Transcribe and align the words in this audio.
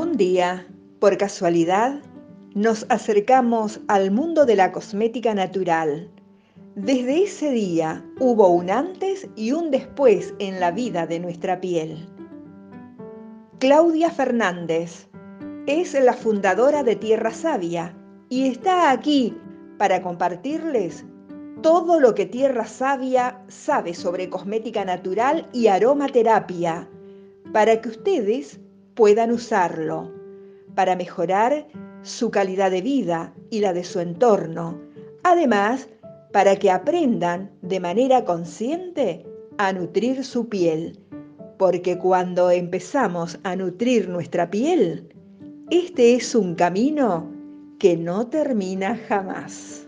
Un 0.00 0.16
día, 0.16 0.66
por 0.98 1.18
casualidad, 1.18 2.00
nos 2.54 2.86
acercamos 2.88 3.80
al 3.86 4.10
mundo 4.10 4.46
de 4.46 4.56
la 4.56 4.72
cosmética 4.72 5.34
natural. 5.34 6.10
Desde 6.74 7.24
ese 7.24 7.50
día 7.50 8.02
hubo 8.18 8.48
un 8.48 8.70
antes 8.70 9.28
y 9.36 9.52
un 9.52 9.70
después 9.70 10.32
en 10.38 10.58
la 10.58 10.70
vida 10.70 11.06
de 11.06 11.20
nuestra 11.20 11.60
piel. 11.60 12.08
Claudia 13.58 14.08
Fernández 14.08 15.06
es 15.66 15.92
la 15.92 16.14
fundadora 16.14 16.82
de 16.82 16.96
Tierra 16.96 17.30
Sabia 17.30 17.94
y 18.30 18.48
está 18.48 18.92
aquí 18.92 19.36
para 19.76 20.00
compartirles 20.00 21.04
todo 21.60 22.00
lo 22.00 22.14
que 22.14 22.24
Tierra 22.24 22.64
Sabia 22.64 23.42
sabe 23.48 23.92
sobre 23.92 24.30
cosmética 24.30 24.82
natural 24.82 25.46
y 25.52 25.66
aromaterapia 25.66 26.88
para 27.52 27.82
que 27.82 27.90
ustedes 27.90 28.60
puedan 28.94 29.30
usarlo 29.30 30.12
para 30.74 30.96
mejorar 30.96 31.66
su 32.02 32.30
calidad 32.30 32.70
de 32.70 32.82
vida 32.82 33.34
y 33.50 33.60
la 33.60 33.72
de 33.72 33.84
su 33.84 34.00
entorno. 34.00 34.80
Además, 35.22 35.88
para 36.32 36.56
que 36.56 36.70
aprendan 36.70 37.50
de 37.62 37.80
manera 37.80 38.24
consciente 38.24 39.26
a 39.58 39.72
nutrir 39.72 40.24
su 40.24 40.48
piel. 40.48 40.98
Porque 41.58 41.98
cuando 41.98 42.50
empezamos 42.50 43.38
a 43.42 43.56
nutrir 43.56 44.08
nuestra 44.08 44.50
piel, 44.50 45.12
este 45.70 46.14
es 46.14 46.34
un 46.34 46.54
camino 46.54 47.30
que 47.78 47.96
no 47.96 48.28
termina 48.28 48.96
jamás. 49.08 49.86